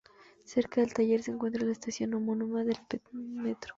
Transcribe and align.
Cerca 0.45 0.81
del 0.81 0.95
taller 0.95 1.21
se 1.21 1.29
encuentra 1.29 1.63
la 1.63 1.73
estación 1.73 2.15
homónima 2.15 2.63
del 2.63 2.75
Premetro. 2.87 3.69